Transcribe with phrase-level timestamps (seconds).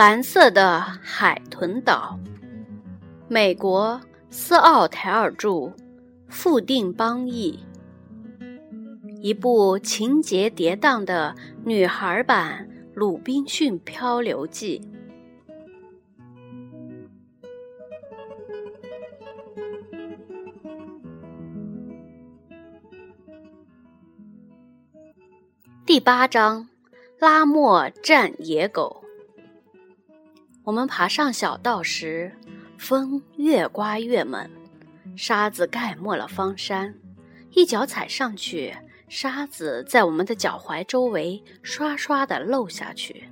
[0.00, 2.18] 蓝色的海豚岛，
[3.28, 4.00] 美国
[4.30, 5.74] 斯奥台尔著，
[6.26, 7.60] 富定邦译。
[9.20, 11.36] 一部情节跌宕的
[11.66, 14.80] 女孩版《鲁滨逊漂流记》。
[25.84, 26.70] 第八章：
[27.18, 28.99] 拉莫战野狗。
[30.62, 32.30] 我们爬上小道时，
[32.76, 34.48] 风越刮越猛，
[35.16, 36.94] 沙子盖没了方山，
[37.52, 38.76] 一脚踩上去，
[39.08, 43.24] 沙子在我们的脚踝周围刷刷地漏下去。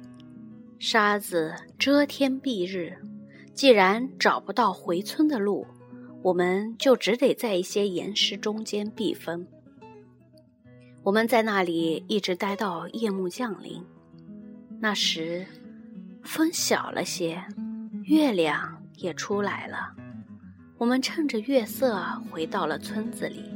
[0.79, 2.97] 沙子遮天蔽日，
[3.53, 5.67] 既然找不到回村的路，
[6.23, 9.47] 我们就只得在一些岩石中间避风。
[11.03, 13.85] 我们在那里一直待到夜幕降临，
[14.81, 15.47] 那时。
[16.29, 17.43] 风小了些，
[18.03, 19.95] 月亮也出来了。
[20.77, 21.99] 我们趁着月色
[22.31, 23.47] 回到了村子里。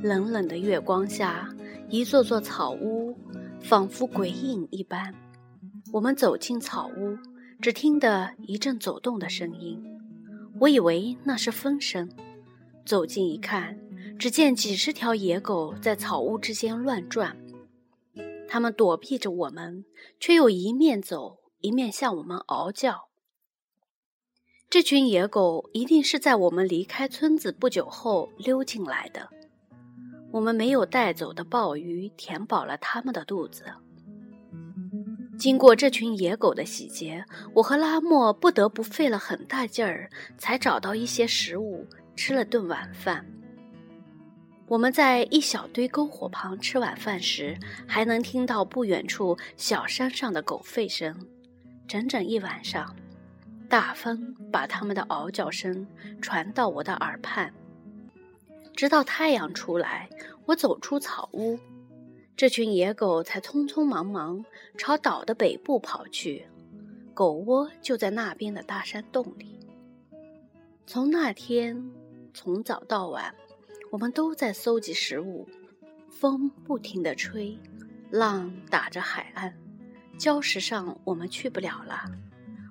[0.00, 1.46] 冷冷的月光下，
[1.90, 3.14] 一座座草屋
[3.60, 5.14] 仿佛鬼影一般。
[5.92, 7.18] 我们走进草屋，
[7.60, 9.78] 只听得一阵走动的声音。
[10.60, 12.08] 我以为那是风声，
[12.86, 13.78] 走近一看，
[14.18, 17.36] 只见几十条野狗在草屋之间乱转。
[18.52, 19.86] 他们躲避着我们，
[20.20, 23.08] 却又一面走一面向我们嗷叫。
[24.68, 29.30] 这群野狗一定是在我们离开村子不久后溜进来的。
[30.32, 33.64] 我们没有带走的鲍鱼填饱了他们的肚子。
[35.38, 37.24] 经过这群野狗的洗劫，
[37.54, 43.26] 我和拉莫不得不费了很大劲儿，才找到一些食物，吃了顿晚饭。
[44.72, 51.14] 我们在一小堆篝火旁吃晚饭时，还能听到不远处小山上的狗吠声。
[51.86, 52.96] 整整一晚上，
[53.68, 55.86] 大风把它们的嗷叫声
[56.22, 57.52] 传到我的耳畔。
[58.74, 60.08] 直到太阳出来，
[60.46, 61.58] 我走出草屋，
[62.34, 64.42] 这群野狗才匆匆忙忙
[64.78, 66.46] 朝岛的北部跑去。
[67.12, 69.60] 狗窝就在那边的大山洞里。
[70.86, 71.92] 从那天，
[72.32, 73.34] 从早到晚。
[73.92, 75.46] 我们都在搜集食物，
[76.08, 77.58] 风不停地吹，
[78.10, 79.52] 浪打着海岸，
[80.18, 82.04] 礁石上我们去不了了。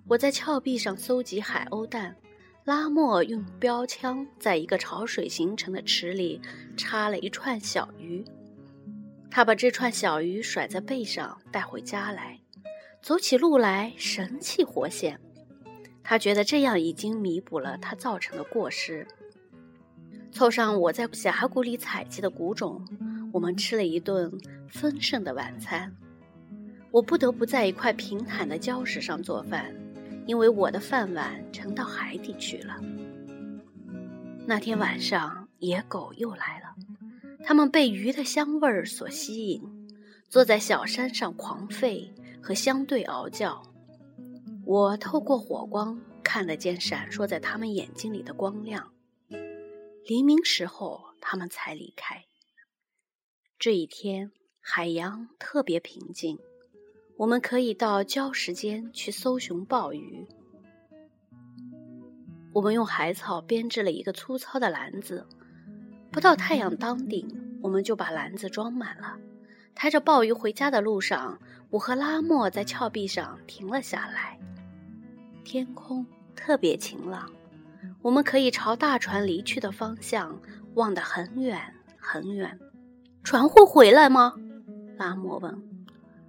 [0.08, 2.16] 我在峭壁上搜集海鸥蛋，
[2.64, 6.42] 拉莫用标枪在一个潮水形成的池里
[6.76, 8.26] 插了一串小鱼，
[9.30, 12.40] 他把这串小鱼甩在背上带回家来，
[13.00, 15.22] 走起路来神气活现。
[16.04, 19.06] 他觉得这样已经弥补了他造成的过失。
[20.32, 22.86] 凑上我在峡谷里采集的谷种，
[23.32, 24.32] 我们吃了一顿
[24.70, 25.96] 丰盛的晚餐。
[26.90, 29.74] 我不得不在一块平坦的礁石上做饭，
[30.26, 32.76] 因为我的饭碗沉到海底去了。
[34.46, 36.76] 那天晚上，野狗又来了，
[37.44, 39.62] 它们被鱼的香味儿所吸引，
[40.28, 42.10] 坐在小山上狂吠
[42.42, 43.62] 和相对嗷叫。
[44.66, 48.92] 我透过火光看得见闪烁在它们眼睛里的光亮。
[50.04, 52.26] 黎明时候，他们才离开。
[53.60, 56.40] 这一天，海洋特别平静，
[57.18, 60.28] 我们可以到礁石间去搜寻鲍鱼。
[62.54, 65.26] 我们用海草编织了一个粗糙的篮子，
[66.12, 69.18] 不到太阳当顶，我们就把篮子装满了。
[69.76, 71.40] 抬着鲍鱼回家的路上，
[71.70, 74.38] 我和拉莫在峭壁上停了下来。
[75.46, 76.06] 天空
[76.36, 77.32] 特别晴朗。
[78.02, 80.40] 我们可以朝大船离去的方向
[80.74, 81.62] 望得很远
[81.98, 82.60] 很远。
[83.24, 84.34] 船会回来吗？
[84.98, 85.62] 拉莫问。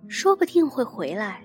[0.09, 1.43] 说不定会回来，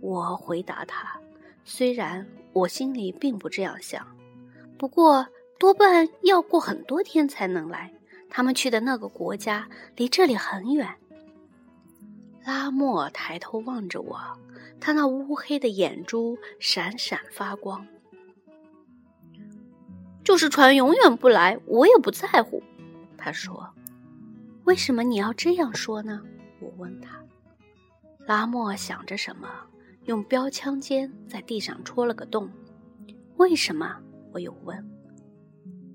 [0.00, 1.18] 我回答他。
[1.64, 4.06] 虽然我心里并不这样想，
[4.76, 5.26] 不过
[5.58, 7.90] 多半要过很多天才能来。
[8.28, 10.88] 他们去的那个国家离这里很远。
[12.44, 14.18] 拉莫抬头望着我，
[14.80, 17.86] 他那乌黑的眼珠闪闪发光。
[20.24, 22.62] 就是船永远不来，我也不在乎。
[23.16, 23.68] 他说
[24.64, 26.20] ：“为什么你要这样说呢？”
[26.60, 27.20] 我问他。
[28.26, 29.48] 拉莫想着什么，
[30.06, 32.50] 用标枪尖在地上戳了个洞。
[33.36, 33.96] 为什么？
[34.32, 34.90] 我又问。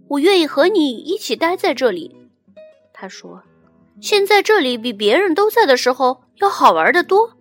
[0.08, 2.16] 我愿意和你一起待在这里，
[2.94, 3.44] 他说。
[4.02, 7.32] 现在这里比别人都在的时候要好玩的多。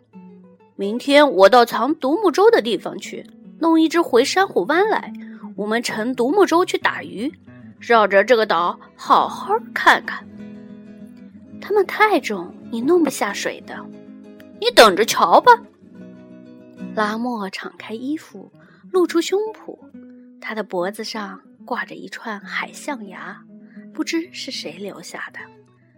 [0.74, 3.24] 明天我到藏独木舟的地方去，
[3.60, 5.12] 弄一只回珊瑚湾来，
[5.58, 7.32] 我们乘独木舟去打鱼，
[7.80, 10.24] 绕着这个岛好好看看。
[11.60, 13.84] 它们太重，你弄不下水的。
[14.60, 15.50] 你等着瞧吧。
[16.94, 18.52] 拉莫敞开衣服，
[18.92, 19.76] 露出胸脯，
[20.40, 23.42] 他的脖子上挂着一串海象牙，
[23.92, 25.40] 不知是谁留下的。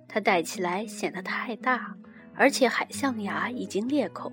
[0.09, 1.95] 他戴起来显得太大，
[2.35, 4.33] 而且海象牙已经裂口。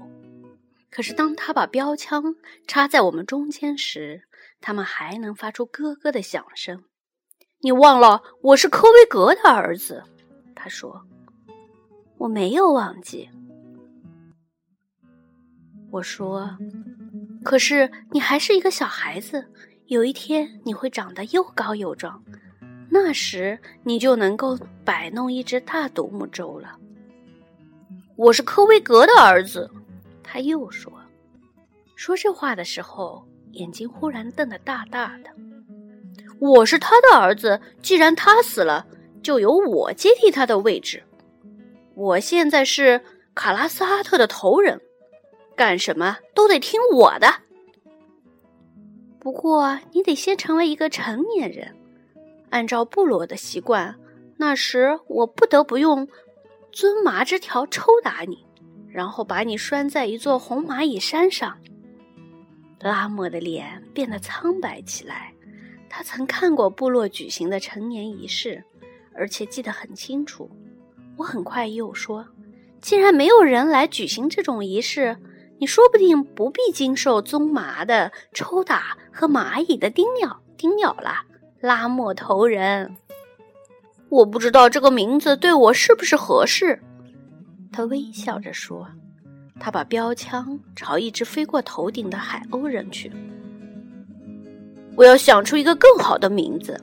[0.90, 2.34] 可是当他把标枪
[2.66, 4.22] 插在我们中间时，
[4.62, 6.84] 他们还能发出咯咯的响声。
[7.62, 10.04] 你忘了我是科威格的儿子，
[10.56, 11.04] 他说。
[12.18, 13.30] 我没有忘记。
[15.92, 16.58] 我说，
[17.44, 19.48] 可是你还是一个小孩子，
[19.86, 22.24] 有一天你会长得又高又壮。
[22.90, 26.80] 那时你就能够摆弄一只大独木舟了。
[28.16, 29.70] 我是科威格的儿子，
[30.24, 30.92] 他又说。
[31.96, 33.28] 说这话的时候，
[33.58, 35.30] 眼睛忽然瞪得大大的。
[36.40, 38.86] 我是他的儿子，既然他死了，
[39.22, 41.04] 就由我接替他的位置。
[41.96, 43.02] 我现在是
[43.34, 44.80] 卡拉斯哈特的头人，
[45.56, 47.28] 干什么都得听我的。
[49.20, 51.76] 不过你得先成为一个成年人。
[52.50, 53.96] 按照部落的习惯，
[54.38, 56.08] 那时我不得不用
[56.72, 58.46] 尊麻枝条抽打你，
[58.88, 61.58] 然后把你拴在一座红蚂蚁山上。
[62.80, 65.34] 拉莫的脸变得苍白起来。
[65.90, 68.64] 他曾看过部落举行的成年仪式，
[69.16, 70.50] 而且记得很清楚。
[71.16, 72.28] 我很快又说
[72.82, 75.18] ：“既然没有人来举行这种仪式，
[75.60, 81.24] 你说不定不必经受棕麻的抽打和蚂蚁的叮咬叮咬了。”
[81.60, 82.98] 拉莫头人，
[84.10, 86.84] 我不知道这个名字对我是不是合适。
[87.72, 88.88] 他微笑着说
[89.60, 93.12] ：“他把标枪朝一只飞过头顶的海鸥扔去。
[94.96, 96.80] 我要想出一个更好的名字。”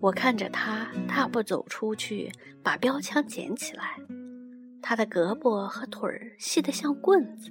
[0.00, 2.30] 我看着他大步走出去，
[2.62, 3.96] 把标枪捡起来。
[4.80, 7.50] 他的胳膊和腿儿细得像棍子。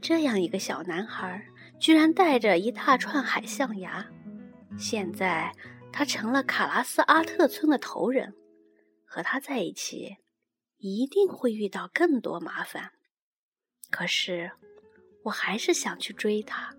[0.00, 1.40] 这样一个小男孩，
[1.78, 4.04] 居然带着一大串海象牙。
[4.76, 5.52] 现在
[5.92, 8.34] 他成了卡拉斯阿特村的头人，
[9.06, 10.16] 和他在一起
[10.82, 12.90] 一定会遇到更多麻烦。
[13.88, 14.50] 可是
[15.22, 16.74] 我还是想去追他，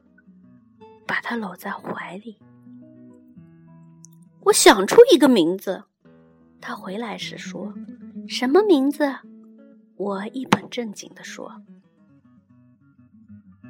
[1.08, 2.38] 把他搂在怀里。
[4.42, 5.86] 我想出一个名字，
[6.60, 7.74] 他回来时说
[8.28, 9.10] ：“什么名字？”
[9.96, 11.62] 我一本正经地说：“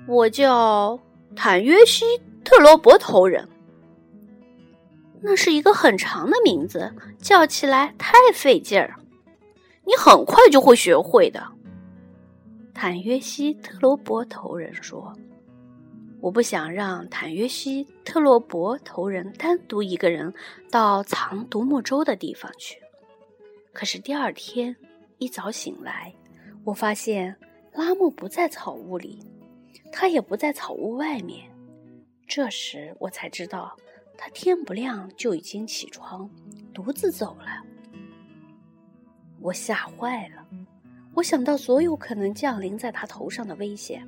[0.08, 1.00] 我叫
[1.36, 2.06] 坦约西
[2.44, 3.48] 特罗伯头人。”
[5.22, 8.96] 那是一个很长的名字，叫起来太费劲儿。
[9.86, 11.46] 你很快就会学会的。
[12.74, 15.14] 坦约西特罗伯头人说
[16.20, 20.34] ：“我不想让坦约西特罗伯头人单独一个人
[20.72, 22.80] 到藏独木舟的地方去。”
[23.74, 24.76] 可是第二天
[25.18, 26.14] 一早醒来，
[26.64, 27.36] 我发现
[27.74, 29.20] 拉莫不在草屋里，
[29.92, 31.50] 他也不在草屋外面。
[32.28, 33.76] 这时我才知道。
[34.16, 36.30] 他天不亮就已经起床，
[36.72, 37.64] 独自走了。
[39.44, 40.48] 我吓坏了，
[41.14, 44.08] 我想到所有可能降临在他头上的危险。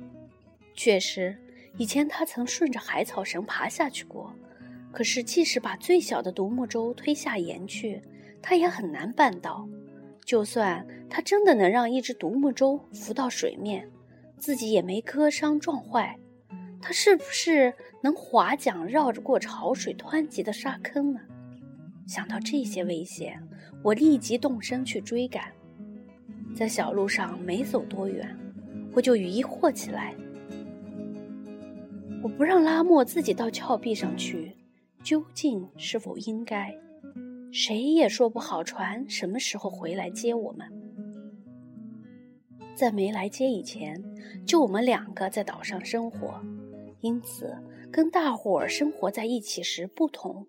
[0.72, 1.36] 确实，
[1.76, 4.32] 以前他曾顺着海草绳爬下去过，
[4.90, 8.02] 可是即使把最小的独木舟推下岩去，
[8.40, 9.68] 他也很难办到。
[10.24, 13.86] 就算他真的能让一只独木舟浮到水面，
[14.38, 16.18] 自己也没割伤撞坏。
[16.80, 21.20] 他是不是能划桨绕着过潮水湍急的沙坑呢？
[22.06, 23.42] 想到这些危险，
[23.82, 25.52] 我立即动身去追赶。
[26.54, 28.34] 在小路上没走多远，
[28.94, 30.14] 我就疑惑起来：
[32.22, 34.52] 我不让拉莫自己到峭壁上去，
[35.02, 36.74] 究竟是否应该？
[37.52, 40.66] 谁也说不好船什么时候回来接我们。
[42.74, 44.02] 在没来接以前，
[44.44, 46.40] 就我们两个在岛上生活。
[47.00, 47.56] 因此，
[47.90, 50.46] 跟大伙儿生活在一起时不同，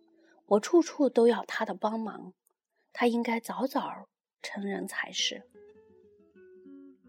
[0.48, 2.34] 我处处都要他的帮忙。
[2.94, 4.08] 他应该早早
[4.42, 5.44] 成人才是。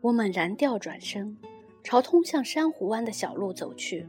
[0.02, 1.38] 我猛然调转身，
[1.83, 4.07] 朝通向珊瑚湾的小路走去。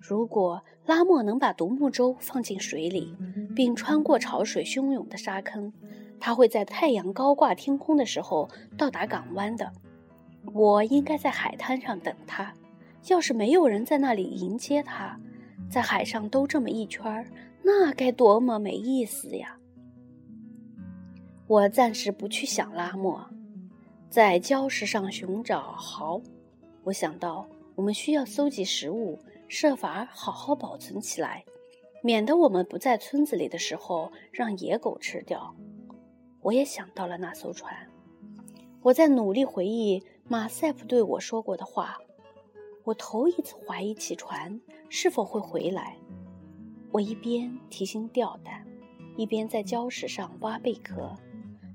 [0.00, 3.16] 如果拉莫能把独木舟放进水里，
[3.54, 5.72] 并穿过潮水汹涌的沙坑，
[6.18, 9.72] 他会在太阳高挂天空的时候到达港湾的。
[10.54, 12.54] 我应该在海滩上等他。
[13.08, 15.18] 要是没有人在那里迎接他，
[15.70, 17.24] 在海上兜这么一圈
[17.62, 19.56] 那该多么没意思呀！
[21.46, 23.24] 我暂时不去想拉莫，
[24.08, 26.20] 在礁石上寻找蚝。
[26.82, 27.46] 我想到
[27.76, 31.44] 我们需要搜集食物，设法好好保存起来，
[32.02, 35.54] 免得我们不在村子里的时候让野狗吃掉。
[36.40, 37.72] 我也想到了那艘船，
[38.82, 41.96] 我在努力回忆马赛普对我说过的话。
[42.84, 45.96] 我头一次怀疑起船是否会回来。
[46.90, 48.66] 我一边提心吊胆，
[49.16, 51.14] 一边在礁石上挖贝壳。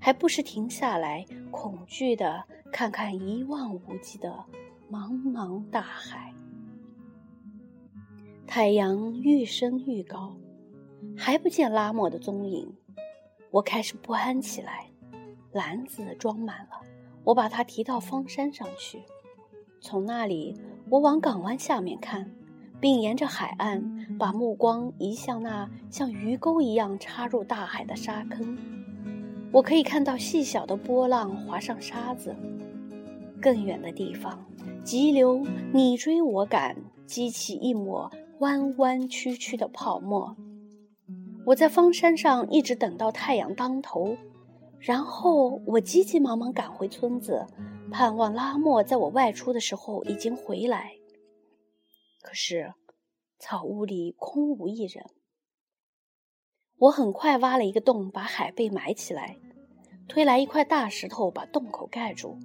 [0.02, 4.46] 还不时停下来，恐惧地看看一望无际的
[4.92, 6.32] 茫茫大海。
[8.46, 10.36] 太阳愈升愈高，
[11.18, 12.72] 还不见拉莫的踪影，
[13.50, 14.88] 我开始不安起来。
[15.52, 16.82] 篮子装满了，
[17.24, 19.02] 我把它提到方山上去，
[19.80, 20.56] 从那里
[20.90, 22.32] 我往港湾下面看，
[22.80, 28.58] 并沿着海岸把目光移向那像鱼钩一样插入大海的沙坑。
[29.52, 32.36] 我可以看到细小的波浪划上沙子，
[33.42, 34.46] 更远的地方，
[34.84, 36.76] 急流你追我赶，
[37.06, 40.36] 激起一抹弯弯曲曲的泡沫。
[41.46, 44.18] 我在方山上一直等到太阳当头，
[44.80, 47.48] 然后我急急忙忙赶回村子，
[47.92, 50.92] 盼望拉莫在我外出的时候已经回来。
[52.22, 52.74] 可是，
[53.40, 55.06] 草屋里空无一人。
[56.78, 59.38] 我很快挖了一个洞，把海贝埋起来。
[60.08, 62.38] 推来一块大石头，把洞口盖住，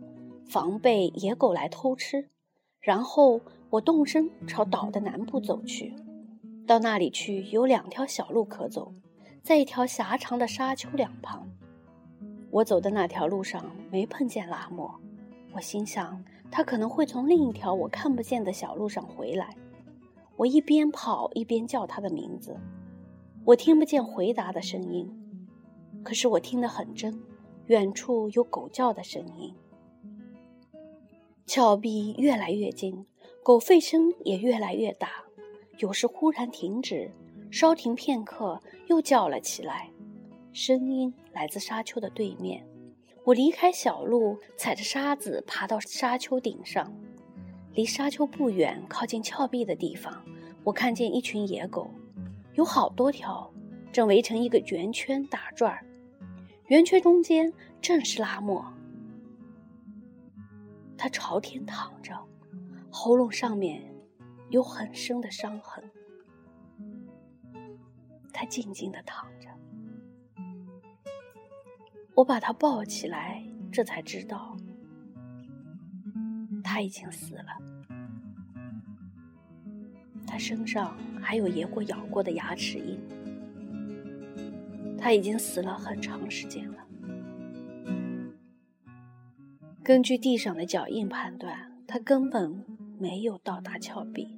[0.49, 2.31] 防备野狗来偷吃。
[2.79, 5.95] 然后我动身朝岛的南部走去，
[6.67, 8.95] 到那里去有两条小路可走，
[9.43, 11.47] 在一条狭长的沙丘两旁。
[12.51, 14.93] 我走的那条路上没碰见拉莫，
[15.53, 19.55] 我心想他可能会从另一条我看不见的小路上回来。
[20.37, 22.57] 我一边跑一边叫他的名字，
[23.45, 25.09] 我听不见回答的声音，
[26.03, 27.21] 可是我听得很真。
[27.67, 29.55] 远处有狗叫的声音，
[31.47, 33.07] 峭壁越来越近，
[33.45, 35.09] 狗吠声也越来越大，
[35.79, 37.09] 有时忽然停止，
[37.49, 39.89] 稍停片刻，又叫了起来。
[40.53, 42.67] 声音来自沙丘的对面。
[43.25, 46.93] 我离开小路，踩着沙子爬到沙丘顶上。
[47.75, 50.25] 离沙丘不远，靠近峭壁的地方，
[50.65, 51.89] 我看见一群野狗，
[52.55, 53.49] 有好多条，
[53.93, 55.87] 正围成一个圆圈打转儿。
[56.67, 58.65] 圆圈中间正是拉莫，
[60.97, 62.17] 他朝天躺着，
[62.91, 63.83] 喉咙上面
[64.49, 65.89] 有很深的伤痕。
[68.33, 69.50] 他静静的躺着，
[72.15, 74.57] 我把他抱起来，这才知道
[76.63, 77.47] 他已经死了。
[80.27, 82.99] 他身上还有野果咬过的牙齿印。
[84.99, 86.87] 他已经死了很长时间了。
[89.83, 92.65] 根据地上的脚印判断，他根本
[92.99, 94.37] 没有到达峭壁。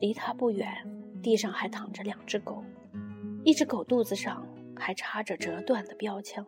[0.00, 0.68] 离他不远，
[1.22, 2.64] 地上还躺着两只狗，
[3.44, 4.44] 一只狗肚子上
[4.76, 6.46] 还插着折断的标枪。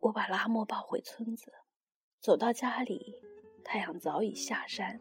[0.00, 1.52] 我把拉莫抱回村子，
[2.20, 3.14] 走到家里，
[3.64, 5.00] 太阳早已下山。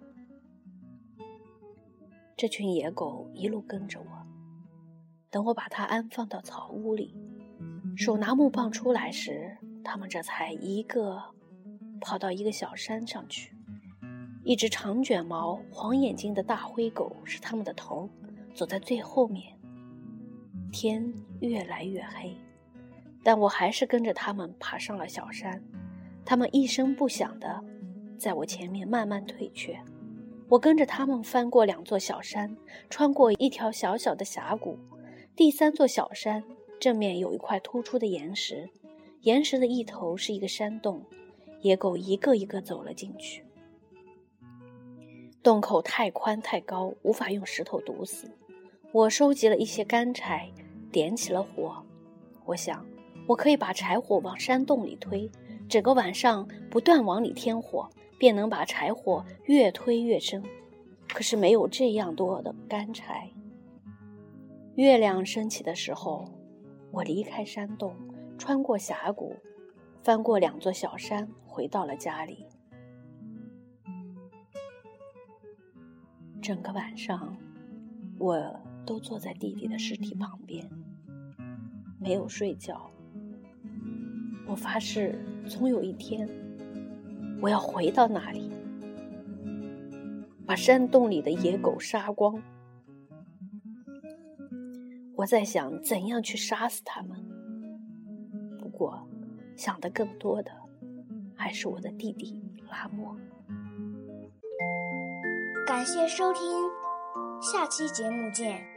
[2.38, 4.27] 这群野狗一路跟着我，
[5.29, 7.15] 等我把它安放到草屋里，
[7.98, 11.22] 手拿木棒出来时，它们这才一个
[12.01, 13.55] 跑到一个小山上去。
[14.46, 18.10] 一只长卷毛、黄眼睛的大灰狗是它们的头，
[18.53, 19.52] 走在最后面。
[20.73, 22.35] 天越来越黑，
[23.23, 25.63] 但我还是跟着他们爬上了小山。
[26.25, 27.63] 他们一声不响的
[28.17, 29.79] 在我前面慢慢退却。
[30.49, 32.57] 我跟着他们翻过两座小山，
[32.89, 34.77] 穿过一条小小的峡谷。
[35.35, 36.43] 第三座小山
[36.79, 38.67] 正面有一块突出的岩石，
[39.21, 41.03] 岩石的一头是一个山洞，
[41.61, 43.45] 野狗一个一个走了进去。
[45.43, 48.31] 洞口太宽太高，无法用石头堵死。
[48.91, 50.51] 我收集了一些干柴，
[50.93, 51.83] 点起了火。
[52.45, 52.85] 我想，
[53.27, 55.29] 我可以把柴火往山洞里推，
[55.67, 57.89] 整个晚上不断往里添火。
[58.19, 60.41] 便能把柴火越推越深，
[61.09, 63.29] 可是没有这样多的干柴。
[64.75, 66.23] 月亮升起的时候，
[66.89, 67.93] 我离开山洞，
[68.38, 69.35] 穿过峡谷，
[70.03, 72.45] 翻过两座小山，回到了家里。
[76.41, 77.35] 整个晚上，
[78.17, 78.38] 我
[78.85, 80.69] 都坐在弟弟的尸体旁边，
[81.99, 82.89] 没有睡觉，
[84.45, 86.29] 我发誓，总有一天，
[87.41, 88.51] 我要回到那里，
[90.45, 92.41] 把山洞里的野狗杀光。
[95.15, 97.17] 我在想怎样去杀死他们，
[98.59, 99.07] 不过
[99.55, 100.51] 想的更多的
[101.35, 103.15] 还是我的弟弟拉莫。
[105.65, 106.41] 感谢收听，
[107.41, 108.72] 下期节目见。